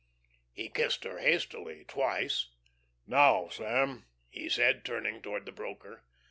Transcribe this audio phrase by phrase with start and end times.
[0.51, 2.49] He kissed her hastily twice.
[3.05, 6.03] "Now, Sam," he said, turning toward the broker.